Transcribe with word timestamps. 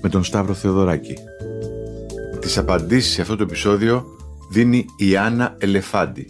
με 0.00 0.08
τον 0.08 0.24
Σταύρο 0.24 0.54
Θεοδωράκη. 0.54 1.14
Τις 2.40 2.58
απαντήσεις 2.58 3.12
σε 3.12 3.20
αυτό 3.20 3.36
το 3.36 3.42
επεισόδιο 3.42 4.04
δίνει 4.50 4.86
η 4.96 5.16
Άννα 5.16 5.56
Ελεφάντη, 5.58 6.26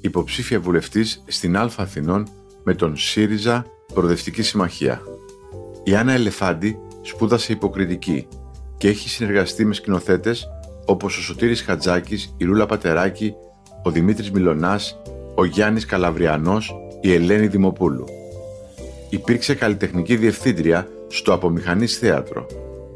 υποψήφια 0.00 0.60
βουλευτής 0.60 1.22
στην 1.26 1.56
Α 1.56 1.70
Αθηνών 1.76 2.28
με 2.64 2.74
τον 2.74 2.96
ΣΥΡΙΖΑ 2.96 3.64
Προοδευτική 3.94 4.42
Συμμαχία. 4.42 5.02
Η 5.84 5.94
Άννα 5.94 6.12
Ελεφάντη 6.12 6.78
σπούδασε 7.02 7.52
υποκριτική 7.52 8.28
και 8.76 8.88
έχει 8.88 9.08
συνεργαστεί 9.08 9.64
με 9.64 9.74
σκηνοθέτες 9.74 10.48
όπως 10.86 11.18
ο 11.18 11.22
Σωτήρης 11.22 11.62
Χατζάκης, 11.62 12.34
η 12.36 12.44
Ρούλα 12.44 12.66
Πατεράκη, 12.66 13.34
ο 13.82 13.90
Δημήτρης 13.90 14.30
Μιλωνάς, 14.30 15.00
ο 15.34 15.44
Γιάννης 15.44 15.84
Καλαβριανός, 15.84 16.74
η 17.00 17.12
Ελένη 17.12 17.46
Δημοπούλου. 17.46 18.04
Υπήρξε 19.10 19.54
καλλιτεχνική 19.54 20.16
διευθύντρια 20.16 20.88
στο 21.08 21.32
Απομηχανής 21.32 21.98
Θέατρο 21.98 22.46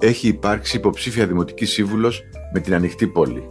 έχει 0.01 0.29
υπάρξει 0.29 0.77
υποψήφια 0.77 1.27
δημοτικής 1.27 1.73
σύμβουλος 1.73 2.23
με 2.53 2.61
την 2.61 2.75
ανοιχτή 2.75 3.07
πόλη. 3.09 3.43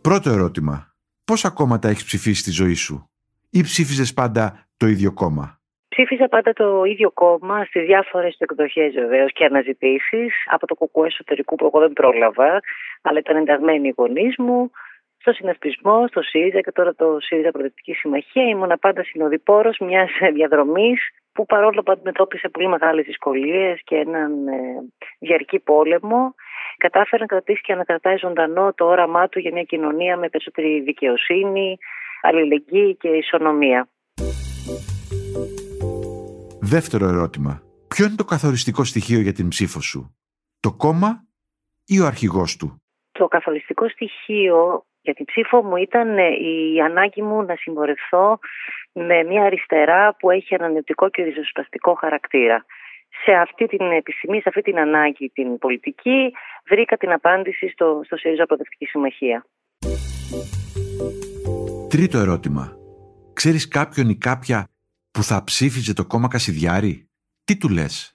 Πρώτο 0.00 0.30
ερώτημα. 0.30 0.94
Πόσα 1.24 1.50
κόμματα 1.50 1.88
έχεις 1.88 2.04
ψηφίσει 2.04 2.40
στη 2.40 2.50
ζωή 2.50 2.74
σου; 2.74 3.10
Ή 3.50 3.62
ψήφιζες 3.62 4.12
πάντα 4.12 4.66
το 4.76 4.86
ίδιο 4.86 5.12
κόμμα; 5.12 5.60
Ψήφιζα 5.88 6.28
πάντα 6.28 6.52
το 6.52 6.84
ίδιο 6.84 7.10
κόμμα 7.10 7.64
στις 7.64 7.84
διάφορες 7.84 8.36
εκδοχές 8.38 8.92
βεβαίως 8.94 9.32
και 9.32 9.44
αναζητήσεις 9.44 10.32
από 10.50 10.66
το 10.66 10.74
κουκού 10.74 11.04
εσωτερικού 11.04 11.54
που 11.56 11.64
εγώ 11.66 11.80
δεν 11.80 11.92
πρόλαβα, 11.92 12.60
αλλά 13.02 13.18
ήταν 13.18 13.36
ενταγμένοι 13.36 13.88
οι 13.88 13.94
γονείς 13.96 14.34
μου, 14.38 14.70
στο 15.18 15.32
συνασπισμό, 15.32 16.06
στο 16.08 16.22
ΣΥΡΙΖΑ 16.22 16.60
και 16.60 16.72
τώρα 16.72 16.94
το 16.94 17.16
ΣΥΡΙΖΑ 17.20 17.50
Προοδευτική 17.50 17.92
Συμμαχία. 17.92 18.48
Ήμουν 18.48 18.72
πάντα 18.80 19.04
συνοδοιπόρος 19.04 19.78
μιας 19.78 20.10
διαδρομής 20.32 21.00
που 21.34 21.46
παρόλο 21.46 21.82
που 21.82 21.92
αντιμετώπισε 21.92 22.48
πολύ 22.48 22.68
μεγάλες 22.68 23.04
δυσκολίες 23.04 23.80
και 23.84 23.96
έναν 23.96 24.46
ε, 24.46 24.54
διαρκή 25.18 25.58
πόλεμο, 25.58 26.34
κατάφερε 26.76 27.22
να 27.22 27.26
κρατήσει 27.26 27.60
και 27.60 27.74
να 27.74 27.84
κρατάει 27.84 28.16
ζωντανό 28.16 28.72
το 28.74 28.84
όραμά 28.84 29.28
του 29.28 29.38
για 29.38 29.52
μια 29.52 29.62
κοινωνία 29.62 30.16
με 30.16 30.28
περισσότερη 30.28 30.80
δικαιοσύνη, 30.80 31.76
αλληλεγγύη 32.22 32.96
και 32.96 33.08
ισονομία. 33.08 33.88
Δεύτερο 36.60 37.06
ερώτημα. 37.06 37.62
Ποιο 37.88 38.04
είναι 38.04 38.14
το 38.16 38.24
καθοριστικό 38.24 38.84
στοιχείο 38.84 39.20
για 39.20 39.32
την 39.32 39.48
ψήφο 39.48 39.80
σου, 39.80 40.16
το 40.60 40.72
κόμμα 40.72 41.24
ή 41.86 42.00
ο 42.00 42.06
αρχηγός 42.06 42.56
του; 42.56 42.83
Το 43.18 43.28
καθοριστικό 43.28 43.88
στοιχείο 43.88 44.84
για 45.00 45.14
την 45.14 45.24
ψήφο 45.24 45.62
μου 45.62 45.76
ήταν 45.76 46.18
ε, 46.18 46.28
η 46.28 46.80
ανάγκη 46.80 47.22
μου 47.22 47.42
να 47.42 47.54
συμπορευθώ 47.56 48.38
με 48.92 49.22
μια 49.22 49.42
αριστερά 49.42 50.16
που 50.18 50.30
έχει 50.30 50.54
ανανεωτικό 50.54 51.08
και 51.08 51.22
ριζοσπαστικό 51.22 51.94
χαρακτήρα. 51.94 52.64
Σε 53.24 53.32
αυτή 53.32 53.66
την 53.66 53.90
επισημή, 53.90 54.40
σε 54.40 54.48
αυτή 54.48 54.62
την 54.62 54.78
ανάγκη 54.78 55.28
την 55.28 55.58
πολιτική, 55.58 56.32
βρήκα 56.68 56.96
την 56.96 57.12
απάντηση 57.12 57.68
στο, 57.68 58.00
στο 58.04 58.16
ΣΥΡΙΖΑ 58.16 58.46
Προοδευτική 58.46 58.86
Συμμαχία. 58.86 59.46
Τρίτο 61.88 62.18
ερώτημα. 62.18 62.76
Ξέρεις 63.32 63.68
κάποιον 63.68 64.08
ή 64.08 64.16
κάποια 64.16 64.68
που 65.10 65.22
θα 65.22 65.44
ψήφιζε 65.44 65.92
το 65.94 66.04
κόμμα 66.06 66.28
Κασιδιάρη; 66.28 67.08
Τι 67.44 67.56
του 67.56 67.68
λες; 67.68 68.13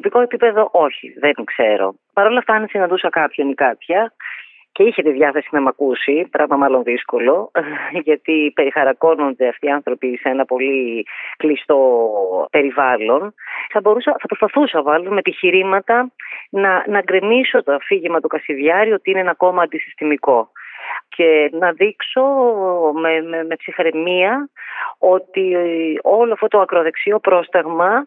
Σε 0.00 0.08
προσωπικό 0.08 0.36
επίπεδο 0.36 0.68
όχι, 0.72 1.14
δεν 1.18 1.34
ξέρω. 1.44 1.94
Παρ' 2.12 2.26
όλα 2.26 2.38
αυτά 2.38 2.52
αν 2.54 2.66
συναντούσα 2.68 3.08
κάποιον 3.08 3.48
ή 3.48 3.54
κάποια, 3.54 4.12
και 4.72 4.82
είχε 4.82 5.02
τη 5.02 5.10
διάθεση 5.10 5.48
να 5.50 5.60
με 5.60 5.68
ακούσει, 5.68 6.28
πράγμα 6.30 6.56
μάλλον 6.56 6.82
δύσκολο, 6.82 7.50
γιατί 8.06 8.52
περιχαρακώνονται 8.54 9.48
αυτοί 9.48 9.66
οι 9.66 9.70
άνθρωποι 9.70 10.16
σε 10.16 10.28
ένα 10.28 10.44
πολύ 10.44 11.06
κλειστό 11.36 11.78
περιβάλλον. 12.50 13.34
Θα, 13.72 13.80
μπορούσα, 13.80 14.16
θα 14.20 14.26
προσπαθούσα 14.26 14.82
βάλω 14.82 15.10
με 15.10 15.18
επιχειρήματα 15.18 16.12
να, 16.50 16.84
να 16.86 17.00
γκρεμίσω 17.00 17.62
το 17.62 17.72
αφήγημα 17.72 18.20
του 18.20 18.28
Κασιδιάρη 18.28 18.92
ότι 18.92 19.10
είναι 19.10 19.20
ένα 19.20 19.34
κόμμα 19.34 19.62
αντισυστημικό 19.62 20.50
και 21.08 21.50
να 21.52 21.72
δείξω 21.72 22.22
με, 22.94 23.20
με, 23.20 23.44
με 23.44 23.56
ψυχραιμία 23.56 24.48
ότι 24.98 25.56
όλο 26.02 26.32
αυτό 26.32 26.48
το 26.48 26.60
ακροδεξιό 26.60 27.18
πρόσταγμα 27.18 28.04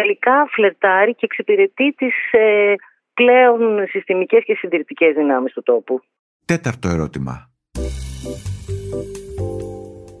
τελικά 0.00 0.46
φλερτάρει 0.50 1.14
και 1.14 1.24
εξυπηρετεί 1.24 1.92
τις 1.92 2.14
ε, 2.30 2.74
πλέον 3.14 3.86
συστημικές 3.88 4.44
και 4.44 4.54
συντηρητικές 4.54 5.14
δυνάμεις 5.14 5.52
του 5.52 5.62
τόπου. 5.62 6.00
Τέταρτο 6.44 6.88
ερώτημα. 6.88 7.50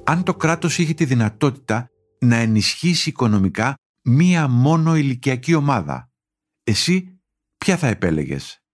Αν 0.04 0.24
το 0.24 0.34
κράτος 0.34 0.78
είχε 0.78 0.94
τη 0.94 1.04
δυνατότητα 1.04 1.90
να 2.18 2.36
ενισχύσει 2.36 3.08
οικονομικά 3.08 3.74
μία 4.02 4.48
μόνο 4.48 4.96
ηλικιακή 4.96 5.54
ομάδα, 5.54 6.10
εσύ 6.64 7.20
ποια 7.58 7.76
θα 7.76 7.86
επέλεγες, 7.86 8.64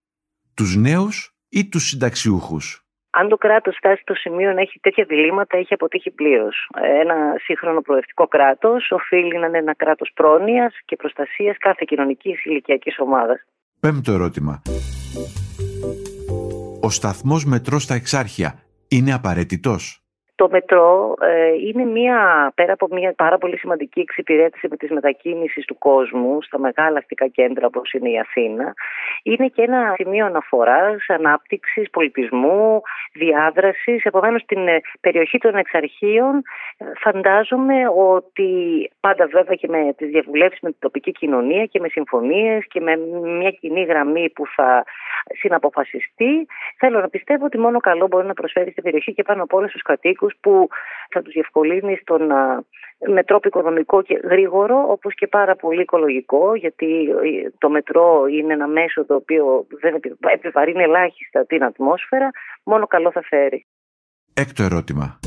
τους 0.54 0.76
νέους 0.76 1.36
ή 1.48 1.68
τους 1.68 1.88
συνταξιούχους; 1.88 2.81
Αν 3.14 3.28
το 3.28 3.36
κράτος 3.36 3.76
φτάσει 3.76 4.00
στο 4.02 4.14
σημείο 4.14 4.52
να 4.52 4.60
έχει 4.60 4.78
τέτοια 4.80 5.04
διλήμματα, 5.04 5.56
έχει 5.56 5.74
αποτύχει 5.74 6.10
πλήρως. 6.10 6.68
Ένα 7.00 7.14
σύγχρονο 7.44 7.80
προοδευτικό 7.80 8.26
κράτος 8.26 8.90
οφείλει 8.90 9.38
να 9.38 9.46
είναι 9.46 9.58
ένα 9.58 9.74
κράτος 9.74 10.10
πρόνοιας 10.14 10.74
και 10.84 10.96
προστασίας 10.96 11.56
κάθε 11.58 11.84
κοινωνικής 11.86 12.44
ηλικιακής 12.44 12.98
ομάδας. 12.98 13.44
Πέμπτο 13.80 14.12
ερώτημα. 14.12 14.62
Ο 16.82 16.90
σταθμός 16.90 17.44
μετρό 17.44 17.78
στα 17.78 17.94
Εξάρχεια 17.94 18.54
είναι 18.88 19.12
απαραίτητος; 19.12 20.02
Το 20.34 20.48
μετρό 20.50 21.14
ε, 21.20 21.52
είναι 21.66 21.84
μια, 21.84 22.52
πέρα 22.54 22.72
από 22.72 22.88
μια 22.90 23.12
πάρα 23.16 23.38
πολύ 23.38 23.58
σημαντική 23.58 24.00
εξυπηρέτηση 24.00 24.68
με 24.70 24.76
τις 24.76 24.90
μετακίνησεις 24.90 25.64
του 25.64 25.78
κόσμου 25.78 26.42
στα 26.42 26.58
μεγάλα 26.58 26.98
αστικά 26.98 27.26
κέντρα 27.28 27.66
όπως 27.66 27.92
είναι 27.92 28.10
η 28.10 28.18
Αθήνα, 28.18 28.74
είναι 29.22 29.46
και 29.46 29.62
ένα 29.62 29.94
σημείο 29.96 30.26
αναφοράς, 30.26 31.04
ανάπτυξης, 31.08 31.90
πολιτισμού, 31.90 32.80
διάδρασης. 33.12 34.04
Επομένως, 34.04 34.42
στην 34.42 34.68
ε, 34.68 34.80
περιοχή 35.00 35.38
των 35.38 35.54
εξαρχείων 35.54 36.42
ε, 36.76 36.84
φαντάζομαι 37.00 37.76
ότι 37.96 38.50
πάντα 39.00 39.26
βέβαια 39.26 39.54
και 39.54 39.68
με 39.68 39.94
τις 39.96 40.10
διαβουλεύσεις 40.10 40.60
με 40.60 40.70
την 40.70 40.78
τοπική 40.80 41.12
κοινωνία 41.12 41.64
και 41.64 41.80
με 41.80 41.88
συμφωνίες 41.88 42.66
και 42.68 42.80
με 42.80 42.96
μια 43.22 43.50
κοινή 43.50 43.82
γραμμή 43.82 44.30
που 44.30 44.44
θα 44.56 44.84
συναποφασιστεί, 45.40 46.46
Θέλω 46.78 47.00
να 47.00 47.08
πιστεύω 47.08 47.44
ότι 47.44 47.58
μόνο 47.58 47.78
καλό 47.78 48.06
μπορεί 48.06 48.26
να 48.26 48.34
προσφέρει 48.34 48.70
στην 48.70 48.82
περιοχή 48.82 49.12
και 49.12 49.22
πάνω 49.22 49.42
από 49.42 49.56
όλα 49.56 49.68
στους 49.68 49.82
κατοίκου 50.22 50.41
που 50.41 50.69
θα 51.10 51.22
τους 51.22 51.33
διευκολύνει 51.33 51.97
στο 51.97 52.19
να 52.19 52.63
με 53.09 53.24
τρόπο 53.24 53.48
οικονομικό 53.48 54.03
και 54.03 54.21
γρήγορο, 54.24 54.84
όπως 54.89 55.15
και 55.15 55.27
πάρα 55.27 55.57
πολύ 55.57 55.80
οικολογικό, 55.80 56.54
γιατί 56.54 57.09
το 57.59 57.71
μετρό 57.71 58.27
είναι 58.27 58.53
ένα 58.53 58.66
μέσο 58.66 59.04
το 59.04 59.15
οποίο 59.15 59.66
δεν 59.80 60.01
επιβαρύνει 60.34 60.83
ελάχιστα 60.83 61.47
την 61.47 61.65
ατμόσφαιρα, 61.65 62.30
μόνο 62.65 62.86
καλό 62.86 63.10
θα 63.10 63.22
φέρει. 63.22 63.66
Έκτο 64.34 64.63
ερώτημα. 64.63 65.19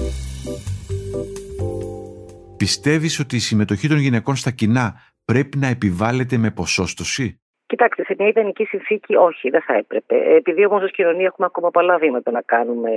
Πιστεύεις 2.57 3.19
ότι 3.19 3.35
η 3.35 3.39
συμμετοχή 3.39 3.87
των 3.87 3.97
γυναικών 3.97 4.35
στα 4.35 4.51
κοινά 4.51 4.93
πρέπει 5.25 5.57
να 5.57 5.67
επιβάλλεται 5.67 6.37
με 6.37 6.51
ποσόστοση; 6.51 7.41
Κοιτάξτε, 7.75 8.03
σε 8.03 8.15
μια 8.17 8.27
ιδανική 8.27 8.65
συνθήκη 8.65 9.15
όχι, 9.15 9.49
δεν 9.49 9.61
θα 9.61 9.73
έπρεπε. 9.73 10.15
Επειδή 10.15 10.65
όμως 10.65 10.83
ως 10.83 10.91
κοινωνία 10.91 11.25
έχουμε 11.25 11.47
ακόμα 11.49 11.69
πολλά 11.71 11.97
βήματα 11.97 12.31
να 12.31 12.41
κάνουμε 12.41 12.89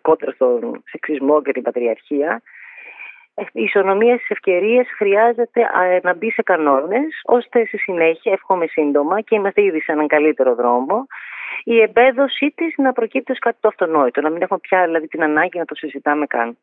κόντρα 0.00 0.30
στον 0.30 0.82
σεξισμό 0.84 1.42
και 1.42 1.52
την 1.52 1.62
πατριαρχία, 1.62 2.42
η 3.52 3.62
ισονομία 3.62 4.16
στι 4.16 4.26
ευκαιρίες 4.28 4.86
χρειάζεται 4.96 5.60
να 6.02 6.14
μπει 6.14 6.30
σε 6.30 6.42
κανόνες, 6.42 7.20
ώστε 7.24 7.66
στη 7.66 7.78
συνέχεια, 7.78 8.32
εύχομαι 8.32 8.66
σύντομα 8.66 9.20
και 9.20 9.34
είμαστε 9.34 9.62
ήδη 9.62 9.80
σε 9.80 9.92
έναν 9.92 10.06
καλύτερο 10.06 10.54
δρόμο, 10.54 11.06
η 11.64 11.80
εμπέδωσή 11.80 12.52
της 12.56 12.74
να 12.76 12.92
προκύπτει 12.92 13.32
ως 13.32 13.38
κάτι 13.38 13.56
το 13.60 13.68
αυτονόητο, 13.68 14.20
να 14.20 14.30
μην 14.30 14.42
έχουμε 14.42 14.58
πια 14.62 14.84
δηλαδή, 14.84 15.08
την 15.08 15.22
ανάγκη 15.22 15.58
να 15.58 15.64
το 15.64 15.74
συζητάμε 15.74 16.26
καν. 16.26 16.58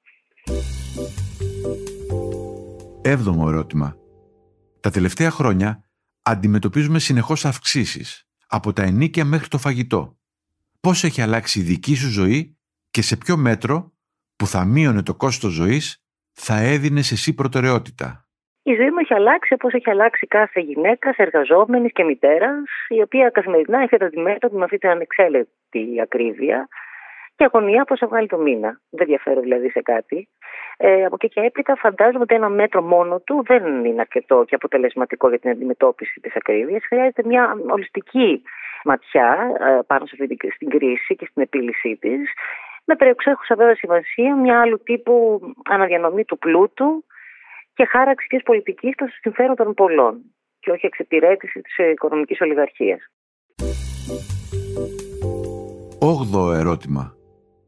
Έβδομο 3.04 3.46
ερώτημα. 3.48 3.96
Τα 4.82 4.90
τελευταία 4.90 5.30
χρόνια 5.30 5.84
αντιμετωπίζουμε 6.30 7.00
συνεχώς 7.00 7.46
αυξήσεις, 7.46 8.28
από 8.48 8.74
τα 8.74 8.84
ενίκια 8.84 9.26
μέχρι 9.26 9.48
το 9.48 9.58
φαγητό. 9.58 10.18
Πώς 10.80 11.04
έχει 11.04 11.22
αλλάξει 11.22 11.60
η 11.60 11.64
δική 11.64 11.96
σου 11.96 12.10
ζωή 12.10 12.58
και 12.92 13.02
σε 13.02 13.18
ποιο 13.18 13.38
μέτρο 13.38 13.94
που 14.36 14.48
θα 14.48 14.66
μείωνε 14.66 15.04
το 15.04 15.16
κόστος 15.16 15.54
ζωής 15.54 16.04
θα 16.32 16.56
έδινες 16.58 17.12
εσύ 17.12 17.34
προτεραιότητα; 17.34 18.28
Η 18.64 18.74
ζωή 18.74 18.90
μου 18.90 19.00
έχει 19.02 19.14
αλλάξει 19.14 19.54
όπως 19.54 19.74
έχει 19.74 19.90
αλλάξει 19.90 20.28
κάθε 20.28 20.60
γυναίκα, 20.60 21.14
εργαζόμενης 21.18 21.92
και 21.92 22.04
μητέρας, 22.04 22.70
η 22.88 23.02
οποία 23.02 23.30
καθημερινά 23.30 23.80
έχει 23.80 24.04
αντιμέτωπη 24.04 24.56
με 24.56 24.64
αυτή 24.64 24.78
την 24.78 24.90
ανεξέλεκτη 24.90 26.02
ακρίβεια 26.02 26.68
και 27.40 27.50
αγωνία 27.52 27.84
πώ 27.84 27.98
θα 27.98 28.08
βγάλει 28.08 28.28
το 28.28 28.38
μήνα. 28.38 28.80
Δεν 28.90 29.08
διαφέρω 29.08 29.40
δηλαδή 29.42 29.70
σε 29.70 29.82
κάτι. 29.82 30.30
Ε, 30.78 31.06
από 31.06 31.16
εκεί 31.20 31.28
και 31.28 31.42
έπειτα 31.42 31.76
φαντάζομαι 31.76 32.24
ότι 32.24 32.36
ένα 32.36 32.50
μέτρο 32.50 32.82
μόνο 32.82 33.20
του 33.20 33.44
δεν 33.48 33.86
είναι 33.86 34.02
αρκετό 34.02 34.44
και 34.48 34.56
αποτελεσματικό 34.56 35.30
για 35.30 35.40
την 35.40 35.50
αντιμετώπιση 35.50 36.20
της 36.20 36.36
ακρίβειας. 36.36 36.84
Χρειάζεται 36.86 37.24
μια 37.26 37.56
ολιστική 37.70 38.42
ματιά 38.84 39.30
ε, 39.60 39.80
πάνω 39.88 40.06
σε 40.06 40.16
αυτή 40.20 40.38
την 40.58 40.70
κρίση 40.70 41.16
και 41.16 41.28
στην 41.30 41.42
επίλυσή 41.42 41.98
της. 42.00 42.32
Με 42.86 42.96
περιοξέχουσα 42.96 43.56
βέβαια 43.56 43.76
σημασία 43.76 44.36
μια 44.36 44.62
άλλου 44.62 44.80
τύπου 44.84 45.42
αναδιανομή 45.70 46.26
του 46.26 46.38
πλούτου 46.38 47.06
και 47.74 47.86
χάραξη 47.86 48.28
της 48.28 48.44
πολιτικής 48.44 48.96
προς 48.96 49.10
το 49.10 49.18
συμφέρον 49.22 49.56
των 49.56 49.74
πολλών 49.74 50.22
και 50.60 50.72
όχι 50.72 50.86
εξυπηρέτηση 50.86 51.62
της 51.62 51.78
οικονομικής 51.78 52.42
ολιγαρχίας. 52.42 53.00
Όγδοο 56.02 56.52
ερώτημα. 56.52 57.19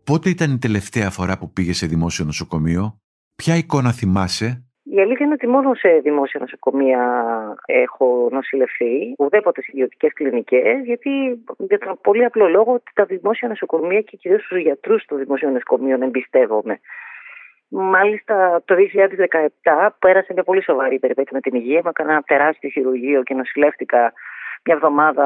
Πότε 0.04 0.30
ήταν 0.30 0.52
η 0.52 0.58
τελευταία 0.58 1.10
φορά 1.10 1.38
που 1.38 1.52
πήγες 1.52 1.78
σε 1.78 1.86
δημόσιο 1.86 2.26
νοσοκομείο, 2.26 3.00
ποια 3.36 3.56
εικόνα 3.56 3.92
θυμάσαι; 3.92 4.66
Η 4.84 5.00
αλήθεια 5.00 5.26
είναι 5.26 5.34
ότι 5.34 5.48
μόνο 5.48 5.74
σε 5.74 5.90
δημόσια 6.04 6.40
νοσοκομεία 6.40 7.02
έχω 7.66 8.30
νοσηλευθεί, 8.32 9.14
ουδέποτε 9.18 9.62
σε 9.62 9.70
ιδιωτικές 9.74 10.14
κλινικές, 10.14 10.84
γιατί 10.86 11.10
για 11.58 11.78
τον 11.78 12.00
πολύ 12.02 12.26
απλό 12.26 12.48
λόγο 12.48 12.74
ότι 12.74 12.92
τα 12.94 13.06
δημόσια 13.06 13.48
νοσοκομεία 13.48 14.02
και 14.02 14.18
κυρίως 14.18 14.42
τους 14.48 14.60
γιατρούς 14.60 15.06
των 15.06 15.18
δημοσίων 15.18 15.52
νοσοκομείων 15.52 16.02
εμπιστεύομαι. 16.02 16.80
Μάλιστα 17.68 18.62
το 18.66 18.76
2017 18.76 19.90
πέρασε 20.00 20.34
μια 20.34 20.44
πολύ 20.44 20.64
σοβαρή 20.64 21.00
περιπέτεια 21.00 21.32
με 21.34 21.40
την 21.40 21.56
υγεία. 21.56 21.82
Μου 21.84 21.90
έκανα 21.90 22.12
ένα 22.12 22.22
τεράστιο 22.22 22.70
χειρουργείο 22.70 23.24
και 23.24 23.34
νοσηλεύτηκα 23.34 24.14
μια 24.66 24.76
εβδομάδα 24.76 25.26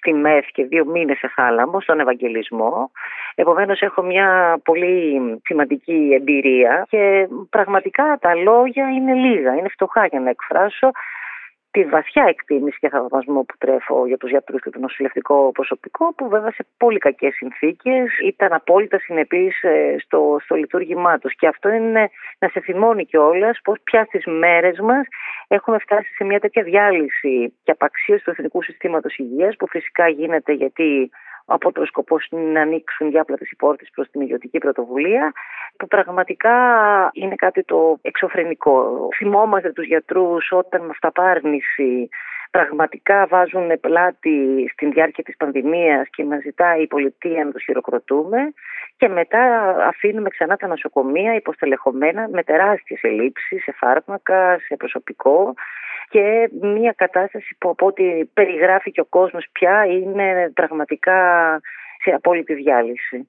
στη 0.00 0.12
ΜΕΘ 0.12 0.46
και 0.46 0.64
δύο 0.64 0.84
μήνες 0.84 1.18
σε 1.18 1.32
θάλαμο, 1.34 1.80
στον 1.80 2.00
Ευαγγελισμό. 2.00 2.90
Επομένως 3.34 3.80
έχω 3.80 4.02
μια 4.02 4.58
πολύ 4.64 5.20
σημαντική 5.44 6.10
εμπειρία 6.14 6.86
και 6.88 7.28
πραγματικά 7.50 8.18
τα 8.20 8.34
λόγια 8.34 8.88
είναι 8.90 9.14
λίγα, 9.14 9.54
είναι 9.54 9.68
φτωχά 9.68 10.06
για 10.06 10.20
να 10.20 10.30
εκφράσω 10.30 10.90
τη 11.70 11.84
βαθιά 11.84 12.24
εκτίμηση 12.28 12.78
και 12.78 12.88
θαυμασμό 12.88 13.42
που 13.42 13.54
τρέφω 13.58 14.06
για 14.06 14.16
τους 14.16 14.30
γιατρούς 14.30 14.62
και 14.62 14.70
το 14.70 14.78
νοσηλευτικό 14.78 15.52
προσωπικό 15.52 16.14
που 16.14 16.28
βέβαια 16.28 16.50
σε 16.50 16.66
πολύ 16.76 16.98
κακές 16.98 17.34
συνθήκες 17.34 18.18
ήταν 18.24 18.52
απόλυτα 18.52 18.98
συνεπείς 18.98 19.62
ε, 19.62 19.96
στο, 19.98 20.38
στο 20.44 20.54
λειτουργήμά 20.54 21.18
τους 21.18 21.34
και 21.34 21.46
αυτό 21.46 21.68
είναι 21.68 22.10
να 22.38 22.48
σε 22.48 22.60
θυμώνει 22.60 23.04
κιόλας 23.04 23.60
πως 23.64 23.78
πια 23.84 24.04
στις 24.04 24.24
μέρες 24.26 24.78
μας 24.78 25.06
έχουμε 25.54 25.78
φτάσει 25.78 26.14
σε 26.14 26.24
μια 26.24 26.40
τέτοια 26.40 26.62
διάλυση 26.62 27.54
και 27.62 27.70
απαξίωση 27.70 28.24
του 28.24 28.30
εθνικού 28.30 28.62
συστήματος 28.62 29.16
υγείας 29.16 29.56
που 29.56 29.68
φυσικά 29.68 30.08
γίνεται 30.08 30.52
γιατί 30.52 31.10
από 31.44 31.72
το 31.72 31.84
σκοπό 31.84 32.16
να 32.30 32.60
ανοίξουν 32.60 33.10
διάπλατε 33.10 33.44
οι 33.50 33.56
πόρτες 33.56 33.88
προς 33.94 34.10
την 34.10 34.20
ιδιωτική 34.20 34.58
πρωτοβουλία, 34.58 35.32
που 35.76 35.86
πραγματικά 35.86 36.56
είναι 37.12 37.34
κάτι 37.34 37.62
το 37.62 37.98
εξωφρενικό. 38.02 39.08
Θυμόμαστε 39.16 39.72
τους 39.72 39.86
γιατρούς 39.86 40.52
όταν 40.52 40.80
με 40.80 40.88
αυταπάρνηση 40.90 42.08
πραγματικά 42.50 43.26
βάζουν 43.26 43.80
πλάτη 43.80 44.68
στην 44.72 44.90
διάρκεια 44.90 45.24
της 45.24 45.36
πανδημίας 45.36 46.08
και 46.10 46.24
μας 46.24 46.42
ζητάει 46.42 46.82
η 46.82 46.86
πολιτεία 46.86 47.44
να 47.44 47.50
τους 47.50 47.62
χειροκροτούμε 47.62 48.38
και 48.96 49.08
μετά 49.08 49.42
αφήνουμε 49.86 50.28
ξανά 50.28 50.56
τα 50.56 50.66
νοσοκομεία 50.66 51.34
υποστελεχωμένα 51.34 52.28
με 52.28 52.42
τεράστιες 52.42 53.02
ελλείψεις 53.02 53.62
σε 53.62 53.72
φάρμακα, 53.72 54.58
σε 54.58 54.76
προσωπικό 54.76 55.54
και 56.08 56.50
μια 56.60 56.92
κατάσταση 56.96 57.56
που 57.58 57.68
από 57.68 57.86
ό,τι 57.86 58.24
περιγράφει 58.24 58.90
και 58.90 59.00
ο 59.00 59.04
κόσμος 59.04 59.46
πια 59.52 59.84
είναι 59.84 60.50
πραγματικά 60.54 61.16
σε 62.02 62.10
απόλυτη 62.10 62.54
διάλυση. 62.54 63.28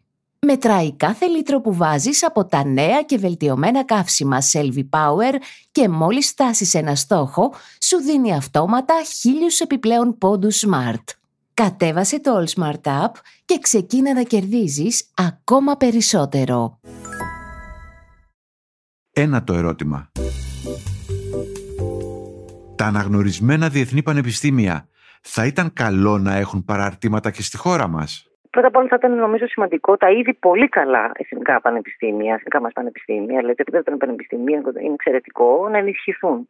μετράει 0.47 0.95
κάθε 0.95 1.25
λίτρο 1.25 1.61
που 1.61 1.75
βάζεις 1.75 2.23
από 2.25 2.45
τα 2.45 2.65
νέα 2.65 3.01
και 3.01 3.17
βελτιωμένα 3.17 3.85
καύσιμα 3.85 4.37
Selvi 4.51 4.89
Power 4.89 5.33
και 5.71 5.89
μόλις 5.89 6.29
φτάσεις 6.29 6.73
ένα 6.73 6.95
στόχο, 6.95 7.53
σου 7.81 7.97
δίνει 7.97 8.35
αυτόματα 8.35 8.93
χίλιους 9.19 9.59
επιπλέον 9.59 10.17
πόντους 10.17 10.65
Smart. 10.67 11.03
Κατέβασε 11.53 12.19
το 12.19 12.31
All 12.37 12.59
Smart 12.59 12.81
App 12.81 13.11
και 13.45 13.59
ξεκίνα 13.61 14.13
να 14.13 14.23
κερδίζεις 14.23 15.09
ακόμα 15.13 15.77
περισσότερο. 15.77 16.79
Ένα 19.11 19.43
το 19.43 19.53
ερώτημα. 19.53 20.11
Τα 22.75 22.85
αναγνωρισμένα 22.85 23.69
διεθνή 23.69 24.03
πανεπιστήμια 24.03 24.87
θα 25.21 25.45
ήταν 25.45 25.73
καλό 25.73 26.17
να 26.17 26.35
έχουν 26.35 26.65
παραρτήματα 26.65 27.31
και 27.31 27.41
στη 27.41 27.57
χώρα 27.57 27.87
μας; 27.87 28.30
Πρώτα 28.51 28.67
απ' 28.67 28.75
όλα 28.75 28.87
θα 28.87 28.95
ήταν 28.95 29.15
νομίζω 29.15 29.47
σημαντικό 29.47 29.97
τα 29.97 30.09
ήδη 30.09 30.33
πολύ 30.33 30.69
καλά 30.69 31.11
εθνικά 31.13 31.61
πανεπιστήμια, 31.61 32.33
εθνικά 32.33 32.61
μας 32.61 32.71
πανεπιστήμια, 32.73 33.37
δηλαδή 33.37 33.55
το 33.55 33.61
επίπεδο 33.61 33.83
των 33.83 33.97
πανεπιστήμιων 33.97 34.63
είναι 34.81 34.93
εξαιρετικό, 34.93 35.67
να 35.71 35.77
ενισχυθούν. 35.77 36.49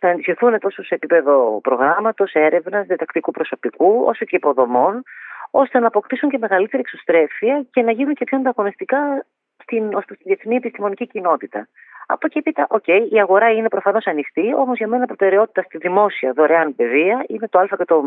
Να 0.00 0.08
ενισχυθούν 0.08 0.58
τόσο 0.58 0.82
σε 0.82 0.94
επίπεδο 0.94 1.60
προγράμματος, 1.62 2.32
έρευνας, 2.32 2.86
διδακτικού 2.86 3.30
προσωπικού, 3.30 4.04
όσο 4.04 4.24
και 4.24 4.36
υποδομών, 4.36 5.02
ώστε 5.50 5.78
να 5.78 5.86
αποκτήσουν 5.86 6.30
και 6.30 6.38
μεγαλύτερη 6.38 6.82
εξωστρέφεια 6.82 7.66
και 7.70 7.82
να 7.82 7.92
γίνουν 7.92 8.14
και 8.14 8.24
πιο 8.24 8.38
ανταγωνιστικά 8.38 9.26
στην, 9.62 9.90
στην 10.02 10.16
διεθνή 10.24 10.54
επιστημονική 10.54 11.06
κοινότητα. 11.06 11.68
Από 12.06 12.26
εκεί 12.26 12.38
έπειτα, 12.38 12.66
OK, 12.68 12.82
okay, 12.86 13.06
η 13.10 13.20
αγορά 13.20 13.52
είναι 13.52 13.68
προφανώς 13.68 14.06
ανοιχτή, 14.06 14.54
όμως 14.54 14.78
για 14.78 14.88
μένα 14.88 15.06
προτεραιότητα 15.06 15.62
στη 15.62 15.78
δημόσια 15.78 16.32
δωρεάν 16.32 16.74
παιδεία 16.74 17.24
είναι 17.26 17.48
το 17.48 17.58
Α 17.58 17.66
και 17.66 17.84
το 17.84 17.94
Ω. 17.94 18.02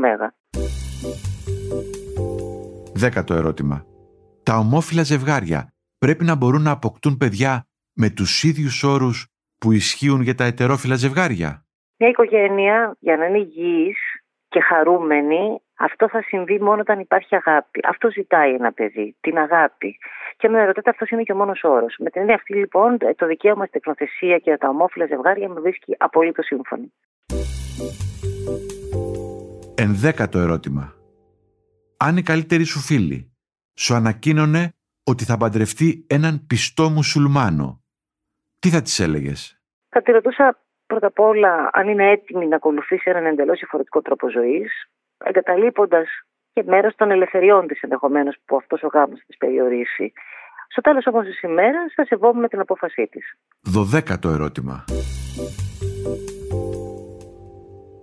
Δέκατο 2.98 3.34
ερώτημα. 3.34 3.86
Τα 4.44 4.58
ομόφυλα 4.58 5.04
ζευγάρια 5.04 5.74
πρέπει 5.98 6.24
να 6.24 6.36
μπορούν 6.36 6.62
να 6.62 6.72
αποκτούν 6.72 7.18
παιδιά 7.18 7.68
με 7.94 8.10
τους 8.10 8.44
ίδιους 8.44 8.84
όρους 8.84 9.28
που 9.60 9.72
ισχύουν 9.72 10.22
για 10.22 10.36
τα 10.36 10.44
ετερόφυλα 10.44 10.96
ζευγάρια; 10.96 11.66
Μια 11.98 12.10
οικογένεια 12.10 12.96
για 13.00 13.18
να 13.18 13.26
είναι 13.26 13.38
υγιής 13.38 13.98
και 14.48 14.60
χαρούμενη 14.62 15.60
αυτό 15.80 16.10
θα 16.10 16.22
συμβεί 16.22 16.62
μόνο 16.62 16.82
όταν 16.82 17.00
υπάρχει 17.00 17.36
αγάπη. 17.36 17.80
Αυτό 17.84 18.10
ζητάει 18.12 18.54
ένα 18.54 18.72
παιδί, 18.72 19.16
την 19.22 19.38
αγάπη. 19.38 19.98
Και 20.38 20.50
με 20.50 20.66
ρωτάτε, 20.66 20.90
αυτός 20.90 21.10
είναι 21.10 21.24
και 21.24 21.32
ο 21.32 21.36
μόνος 21.36 21.64
όρος. 21.64 21.96
Με 22.00 22.10
την 22.10 22.22
έννοια 22.22 22.36
αυτή, 22.36 22.56
λοιπόν, 22.56 22.98
το 23.16 23.26
δικαίωμα 23.28 23.66
στην 23.66 23.82
τεκνοθεσία 23.82 24.38
και 24.38 24.58
τα 24.58 24.70
ομόφυλα 24.70 25.06
ζευγάρια 25.06 25.50
με 25.50 25.60
βρίσκει 25.60 25.96
απολύτως 25.98 26.46
σύμφωνη. 26.46 26.94
Ενδέκατο 29.76 30.40
ερώτημα. 30.40 30.94
Αν 31.98 32.18
η 32.18 32.22
καλύτερη 32.22 32.64
σου 32.64 32.80
φίλη 32.80 33.36
σου 33.74 33.94
ανακοίνωνε 33.94 34.74
ότι 35.04 35.24
θα 35.24 35.38
παντρευτεί 35.38 36.06
έναν 36.10 36.46
πιστό 36.48 36.90
μουσουλμάνο, 36.90 37.84
τι 38.60 38.70
θα 38.70 38.82
της 38.82 39.00
έλεγες; 39.00 39.60
Θα 39.90 40.02
τη 40.02 40.12
ρωτούσα 40.12 40.60
πρώτα 40.86 41.08
απ' 41.08 41.20
όλα 41.20 41.70
αν 41.74 41.88
είναι 41.88 42.12
έτοιμη 42.12 42.48
να 42.48 42.56
ακολουθήσει 42.56 43.10
έναν 43.10 43.26
εντελώς 43.26 43.60
διαφορετικό 43.60 44.02
τρόπο 44.02 44.32
ζωής, 44.32 44.72
εγκαταλείποντας 45.18 46.08
και 46.54 46.64
μέρος 46.64 46.96
των 46.96 47.12
ελευθεριών 47.12 47.68
της 47.68 47.82
ενδεχομένως 47.82 48.36
που 48.46 48.56
αυτός 48.56 48.84
ο 48.84 48.88
γάμος 48.88 49.20
της 49.26 49.38
περιορίσει. 49.38 50.14
Στο 50.68 50.82
τέλος 50.82 51.06
όμως 51.06 51.26
της 51.26 51.42
ημέρας 51.42 51.94
θα 51.96 52.06
σεβόμουν 52.06 52.48
την 52.48 52.60
απόφασή 52.60 53.08
της. 53.12 53.38
Δωδέκατο 53.62 54.30
ερώτημα. 54.30 54.84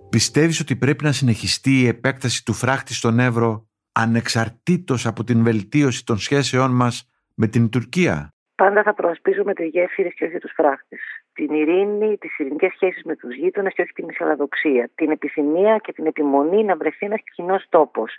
Πιστεύεις 0.09 0.59
ότι 0.59 0.75
πρέπει 0.75 1.03
να 1.03 1.11
συνεχιστεί 1.11 1.81
η 1.81 1.87
επέκταση 1.87 2.45
του 2.45 2.53
φράχτη 2.53 2.93
στον 2.93 3.19
Εύρο 3.19 3.67
ανεξαρτήτως 3.93 5.05
από 5.05 5.23
την 5.23 5.43
βελτίωση 5.43 6.05
των 6.05 6.17
σχέσεών 6.17 6.71
μας 6.71 7.09
με 7.35 7.47
την 7.47 7.69
Τουρκία. 7.69 8.33
Πάντα 8.55 8.83
θα 8.83 8.93
προασπίζουμε 8.93 9.53
τι 9.53 9.65
γέφυρε 9.65 10.09
και 10.09 10.25
όχι 10.25 10.37
τους 10.37 10.51
φράχτες. 10.55 10.99
Την 11.33 11.53
ειρήνη, 11.53 12.17
τις 12.17 12.37
ειρηνικές 12.37 12.71
σχέσεις 12.73 13.03
με 13.03 13.15
τους 13.15 13.35
γείτονες 13.35 13.73
και 13.73 13.81
όχι 13.81 13.91
την 13.91 14.09
ισαλαδοξία. 14.09 14.89
Την 14.95 15.11
επιθυμία 15.11 15.77
και 15.77 15.91
την 15.91 16.05
επιμονή 16.05 16.63
να 16.63 16.75
βρεθεί 16.75 17.05
ένας 17.05 17.19
κοινός 17.35 17.65
τόπος 17.69 18.11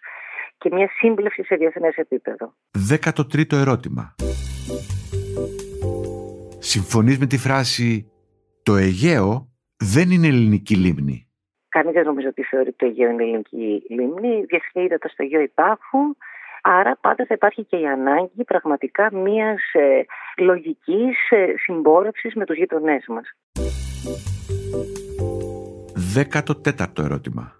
και 0.59 0.69
μια 0.73 0.88
σύμπλευση 0.99 1.45
σε 1.45 1.54
διεθνές 1.54 1.97
επίπεδο. 1.97 2.54
13ο 2.90 3.52
ερώτημα. 3.52 4.14
Συμφωνείς 6.59 7.19
με 7.19 7.26
τη 7.26 7.38
φράση 7.38 8.12
«Το 8.62 8.76
Αιγαίο 8.76 9.49
δεν 9.76 10.11
είναι 10.11 10.26
ελληνική 10.26 10.75
λίμνη». 10.75 11.28
Κανείς 11.75 11.93
δεν 11.93 12.04
νομίζω 12.04 12.28
ότι 12.28 12.43
θεωρεί 12.43 12.69
ότι 12.69 12.76
το 12.76 12.87
Αιγαίο 12.87 13.11
είναι 13.11 13.23
ελληνική 13.23 13.83
λίμνη. 13.88 14.45
Διεθνή 14.45 14.83
ύδατα 14.83 15.09
στο 15.09 15.23
Αιγαίο 15.23 15.40
υπάρχουν. 15.40 16.16
Άρα 16.62 16.97
πάντα 17.00 17.25
θα 17.28 17.35
υπάρχει 17.35 17.64
και 17.64 17.76
η 17.76 17.87
ανάγκη 17.87 18.45
πραγματικά 18.45 19.14
μιας 19.14 19.62
ε, 19.73 20.04
λογικής 20.37 21.31
ε, 21.31 21.47
συμπόρευσης 21.57 22.35
με 22.35 22.45
τους 22.45 22.57
γείτονές 22.57 23.04
μας. 23.09 23.26
14ο 26.14 27.04
ερώτημα. 27.04 27.52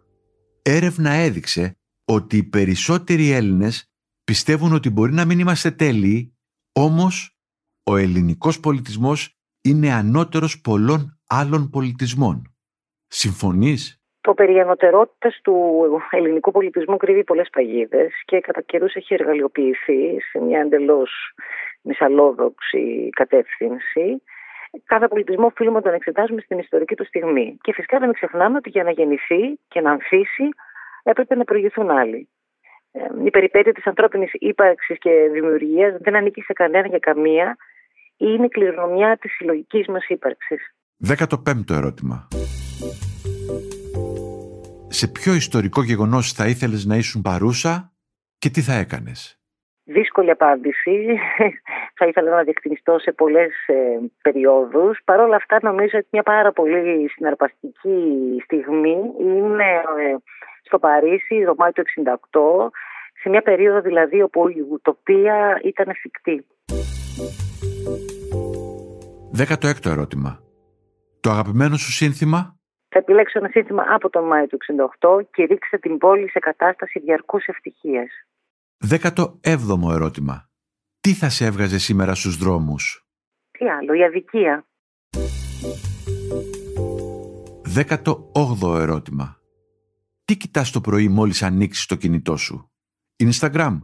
Έρευνα 0.63 1.11
έδειξε 1.11 1.77
ότι 2.05 2.37
οι 2.37 2.45
περισσότεροι 2.45 3.31
Έλληνες 3.31 3.93
πιστεύουν 4.25 4.73
ότι 4.73 4.91
μπορεί 4.91 5.13
να 5.13 5.25
μην 5.25 5.39
είμαστε 5.39 5.71
τέλειοι, 5.71 6.37
όμως 6.73 7.39
ο 7.85 7.97
ελληνικός 7.97 8.61
πολιτισμός 8.61 9.39
είναι 9.63 9.93
ανώτερος 9.93 10.61
πολλών 10.61 11.21
άλλων 11.27 11.71
πολιτισμών. 11.71 12.55
Συμφωνείς; 13.07 14.04
Το 14.27 14.35
περί 14.35 14.65
του 15.43 15.57
ελληνικού 16.11 16.51
πολιτισμού 16.51 16.97
κρύβει 16.97 17.25
πολλές 17.25 17.49
παγίδες 17.53 18.13
και 18.25 18.41
κατά 18.41 18.61
καιρούς 18.61 18.95
έχει 18.95 19.15
εργαλειοποιηθεί 19.15 20.21
σε 20.31 20.39
μια 20.41 20.61
εντελώς 20.61 21.11
μισαλόδοξη 21.83 23.09
κατεύθυνση. 23.13 24.23
Κάθε 24.85 25.09
πολιτισμό 25.09 25.47
οφείλουμε 25.47 25.77
να 25.77 25.83
τον 25.83 25.95
εξετάζουμε 25.95 26.41
στην 26.41 26.59
ιστορική 26.59 26.95
του 26.95 27.05
στιγμή. 27.05 27.59
Και 27.61 27.73
φυσικά 27.73 27.99
δεν 27.99 28.13
ξεχνάμε 28.13 28.57
ότι 28.57 28.71
για 28.71 28.83
να 28.83 28.91
γεννηθεί 28.91 29.59
και 29.69 29.81
να 29.81 29.91
ανθίσει 29.91 30.49
έπρεπε 31.03 31.35
να 31.35 31.45
προηγηθούν 31.45 31.91
άλλοι. 31.91 32.29
Ε, 32.93 33.01
η 33.25 33.31
περιπέτεια 33.31 33.73
της 33.73 33.87
ανθρώπινης 33.87 34.31
ύπαρξης 34.33 34.99
και 34.99 35.29
δημιουργίας 35.33 35.97
δεν 36.01 36.17
ανήκει 36.17 36.41
σε 36.41 36.53
κανένα 36.53 36.89
και 36.89 36.99
καμία 36.99 37.57
ή 38.17 38.27
είναι 38.37 38.49
κληρονομιά 38.49 39.17
της 39.17 39.35
συλλογικής 39.35 39.87
μας 39.87 40.09
ύπαρξης. 40.09 40.75
15ο 40.99 41.75
ερώτημα 41.77 42.29
σε 44.95 45.09
ποιο 45.09 45.35
ιστορικό 45.35 45.83
γεγονός 45.83 46.33
θα 46.33 46.47
ήθελες 46.47 46.85
να 46.85 46.97
ήσουν 46.97 47.23
παρούσα 47.23 47.93
και 48.39 48.51
τι 48.51 48.61
θα 48.61 48.75
έκανες; 48.75 49.39
Δύσκολη 49.85 50.31
απάντηση. 50.31 51.19
θα 51.99 52.07
ήθελα 52.07 52.31
να 52.31 52.43
διεκτηνιστώ 52.43 52.99
σε 52.99 53.13
πολλές 53.13 53.53
ε, 53.67 53.75
περιόδους. 54.23 55.01
Παρ' 55.05 55.21
όλα 55.21 55.37
αυτά 55.37 55.59
νομίζω 55.63 55.99
ότι 55.99 56.09
μια 56.11 56.23
πάρα 56.23 56.53
πολύ 56.53 57.09
συναρπαστική 57.09 57.99
στιγμή 58.45 58.97
είναι 59.21 59.71
ε, 59.99 60.17
στο 60.63 60.79
Παρίσι, 60.79 61.45
το 61.45 61.55
Μάιο 61.59 61.73
του 61.73 61.85
1968, 62.71 62.79
σε 63.21 63.29
μια 63.29 63.43
περίοδο 63.43 63.81
δηλαδή 63.81 64.23
όπου 64.23 64.49
η 64.49 64.67
ουτοπία 64.71 65.61
ήταν 65.65 65.89
εφικτή. 65.89 66.47
16ο 69.39 69.87
ερώτημα. 69.91 70.41
Το 71.21 71.31
αγαπημένο 71.31 71.77
σου 71.77 71.93
σύνθημα; 71.93 72.59
Θα 72.95 73.01
επιλέξω 73.01 73.39
ένα 73.39 73.49
σύνθημα 73.49 73.85
από 73.89 74.11
τον 74.11 74.25
Μάιο 74.25 74.47
του 74.47 74.59
1968 75.01 75.21
και 75.31 75.45
ρίξε 75.45 75.79
την 75.79 75.99
πόλη 75.99 76.31
σε 76.31 76.39
κατάσταση 76.39 76.99
διαρκούς 76.99 77.47
ευτυχίας. 77.47 78.11
17ο 78.89 79.93
ερώτημα. 79.93 80.49
Τι 81.01 81.13
θα 81.13 81.29
σε 81.29 81.45
έβγαζε 81.45 81.79
σήμερα 81.79 82.15
στους 82.15 82.37
δρόμους; 82.37 83.07
Τι 83.51 83.69
άλλο, 83.69 83.93
η 83.95 84.05
αδικία. 84.05 84.67
18ο 87.75 88.81
ερώτημα. 88.81 89.37
Τι 90.25 90.37
κοιτάς 90.37 90.71
το 90.71 90.81
πρωί 90.81 91.09
μόλις 91.09 91.43
ανοίξεις 91.43 91.87
το 91.87 91.95
κινητό 91.95 92.37
σου; 92.37 92.71
Instagram, 93.25 93.79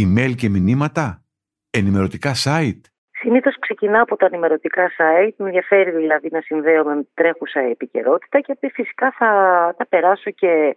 email 0.00 0.34
και 0.36 0.48
μηνύματα, 0.48 1.24
ενημερωτικά 1.70 2.32
site, 2.44 2.80
Συνήθως 3.24 3.58
ξεκινάω 3.58 4.02
από 4.02 4.16
τα 4.16 4.26
ενημερωτικά 4.26 4.90
site, 4.98 5.34
με 5.36 5.46
ενδιαφέρει 5.46 5.90
δηλαδή 5.90 6.28
να 6.30 6.40
συνδέω 6.40 6.84
με 6.84 7.06
τρέχουσα 7.14 7.60
επικαιρότητα 7.60 8.40
και 8.40 8.56
φυσικά 8.72 9.14
θα, 9.18 9.30
θα 9.78 9.86
περάσω 9.86 10.30
και 10.30 10.76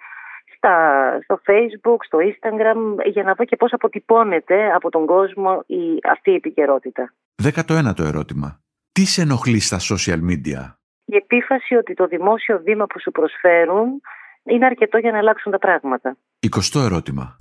στα, 0.56 0.75
στο 1.24 1.39
facebook, 1.48 1.98
στο 2.06 2.18
instagram 2.30 3.06
για 3.06 3.24
να 3.24 3.34
δω 3.34 3.46
και 3.46 3.56
πώς 3.56 3.74
αποτυπώνεται 3.74 4.72
από 4.74 4.89
τον 4.89 5.06
κόσμο 5.06 5.63
η, 5.66 5.82
αυτή 6.10 6.32
η 6.32 6.36
επικαιρότητα. 6.36 7.13
19ο 7.44 8.00
ερώτημα. 8.00 8.60
Τι 8.92 9.06
σε 9.06 9.22
ενοχλεί 9.22 9.60
στα 9.60 9.77
social 9.89 10.22
media? 10.30 10.62
Η 11.06 11.16
επίφαση 11.16 11.75
ότι 11.75 11.94
το 11.94 12.06
δημόσιο 12.06 12.62
βήμα 12.63 12.86
που 12.86 13.00
σου 13.00 13.12
προσφέρουν 13.12 14.01
είναι 14.44 14.66
αρκετό 14.66 14.98
για 14.98 15.12
να 15.12 15.18
αλλάξουν 15.18 15.51
τα 15.51 15.58
πράγματα. 15.58 16.18
20ο 16.50 16.82
ερώτημα. 16.86 17.36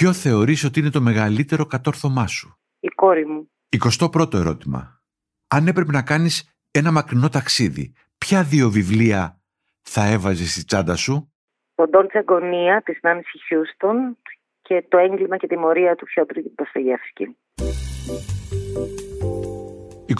Ποιο 0.00 0.12
θεωρείς 0.12 0.64
ότι 0.64 0.80
είναι 0.80 0.90
το 0.90 1.00
μεγαλύτερο 1.00 1.66
κατόρθωμά 1.66 2.26
σου; 2.26 2.58
Η 2.80 2.88
κόρη 2.88 3.26
μου. 3.26 3.50
21ο 3.98 4.34
ερώτημα. 4.34 5.02
Αν 5.48 5.66
έπρεπε 5.66 5.92
να 5.92 6.02
κάνεις 6.02 6.54
ένα 6.70 6.92
μακρινό 6.92 7.28
ταξίδι, 7.28 7.92
ποια 8.18 8.42
δύο 8.42 8.70
βιβλία 8.70 9.40
θα 9.80 10.06
έβαζες 10.06 10.50
στη 10.52 10.64
τσάντα 10.64 10.96
σου; 10.96 11.32
Το 11.74 11.88
Ντόλτσε 11.88 12.18
Αγκονία 12.18 12.82
της 12.84 12.98
Νάνση 13.02 13.38
Χιούστον 13.46 14.18
και 14.62 14.84
το 14.88 14.98
έγκλημα 14.98 15.36
και 15.36 15.46
τιμωρία 15.46 15.94
του 15.94 16.06
Φιότρου 16.06 16.42
Ντοστογεύσκη. 16.54 17.36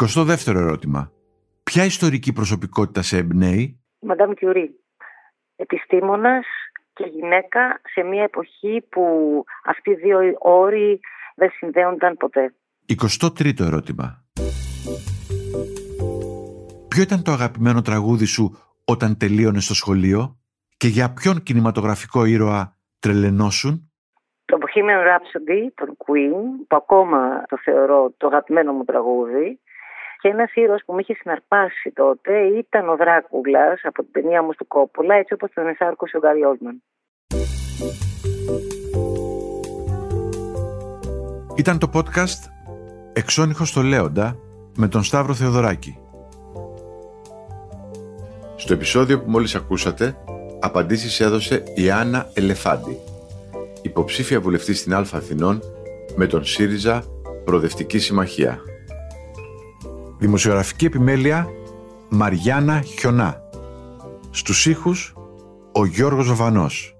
22ο 0.01 0.55
ερώτημα. 0.57 1.13
Ποια 1.63 1.85
ιστορική 1.85 2.33
προσωπικότητα 2.33 3.03
σε 3.03 3.17
εμπνέει; 3.17 3.81
Μαντάμ 4.01 4.33
Κιουρί. 4.33 4.75
Επιστήμονας, 5.57 6.47
και 7.01 7.11
γυναίκα 7.13 7.81
σε 7.93 8.03
μια 8.03 8.23
εποχή 8.23 8.87
που 8.91 9.05
αυτοί 9.65 9.91
οι 9.91 9.95
δύο 9.95 10.19
όροι 10.39 11.01
δεν 11.35 11.51
συνδέονταν 11.51 12.17
ποτέ. 12.17 12.55
23ο 13.03 13.61
ερώτημα. 13.61 14.25
Ποιο 16.89 17.03
ήταν 17.03 17.23
το 17.23 17.31
αγαπημένο 17.31 17.83
τραγούδι 17.83 18.25
σου 18.25 18.59
όταν 18.85 19.17
τελείωνες 19.17 19.65
στο 19.65 19.75
σχολείο 19.75 20.39
και 20.77 20.89
για 20.89 21.13
ποιον 21.13 21.43
κινηματογραφικό 21.43 22.25
ήρωα 22.25 22.77
τρελενώσουν; 23.01 23.93
Το 24.45 24.59
Bohemian 24.61 25.03
Rhapsody, 25.09 25.61
τον 25.75 25.97
Queen, 26.05 26.67
που 26.69 26.77
ακόμα 26.77 27.43
το 27.49 27.59
θεωρώ 27.65 28.15
το 28.17 28.27
αγαπημένο 28.27 28.73
μου 28.73 28.85
τραγούδι 28.85 29.61
και 30.21 30.29
ένας 30.29 30.55
ήρωας 30.55 30.83
που 30.85 30.93
με 30.93 31.01
είχε 31.01 31.15
συναρπάσει 31.15 31.91
τότε 31.91 32.41
ήταν 32.41 32.89
ο 32.89 32.97
Δράκουλας 32.97 33.81
από 33.85 34.03
την 34.03 34.13
ταινία 34.13 34.43
μου 34.43 34.53
του 34.53 34.67
Κόπολα, 34.67 35.15
έτσι 35.15 35.35
όπως 35.35 35.51
τον 35.53 35.67
ενσάρκωσε 35.67 36.17
ο 36.17 36.21
Γκάρι 36.21 36.45
Όλμαν. 36.45 36.83
Ήταν 41.57 41.79
το 41.79 41.91
podcast 41.93 42.49
Εξώνυχο 43.13 43.65
στο 43.65 43.83
Λέοντα 43.83 44.37
με 44.77 44.89
τον 44.89 45.03
Σταύρο 45.03 45.35
Θεοδωράκη. 45.35 45.99
Στο 48.57 48.73
επεισόδιο 48.73 49.21
που 49.21 49.31
μόλις 49.31 49.55
ακούσατε, 49.55 50.17
απαντήσεις 50.61 51.21
έδωσε 51.21 51.63
η 51.75 51.91
Άννα 51.91 52.31
Ελεφάντη, 52.33 52.99
υποψήφια 53.83 54.41
βουλευτής 54.41 54.79
στην 54.79 54.95
Αλφα 54.95 55.17
Αθηνών 55.17 55.61
με 56.17 56.27
τον 56.27 56.45
ΣΥΡΙΖΑ 56.45 57.05
Προοδευτική 57.45 57.99
Συμμαχία. 57.99 58.59
Δημοσιογραφική 60.19 60.85
επιμέλεια 60.85 61.49
Μαριάννα 62.09 62.81
Χιονά. 62.81 63.43
Στους 64.31 64.67
ήχους 64.67 65.15
ο 65.73 65.87
Γιώργος 65.87 66.29
Βαβανός. 66.29 67.00